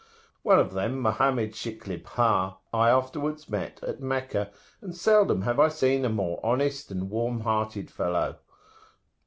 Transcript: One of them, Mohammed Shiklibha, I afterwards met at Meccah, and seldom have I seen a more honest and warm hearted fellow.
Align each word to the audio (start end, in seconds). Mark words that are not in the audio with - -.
One 0.41 0.57
of 0.57 0.73
them, 0.73 0.99
Mohammed 0.99 1.51
Shiklibha, 1.53 2.57
I 2.73 2.89
afterwards 2.89 3.47
met 3.47 3.83
at 3.83 4.01
Meccah, 4.01 4.49
and 4.81 4.95
seldom 4.97 5.43
have 5.43 5.59
I 5.59 5.67
seen 5.69 6.05
a 6.05 6.09
more 6.09 6.39
honest 6.43 6.89
and 6.89 7.07
warm 7.07 7.41
hearted 7.41 7.91
fellow. 7.91 8.39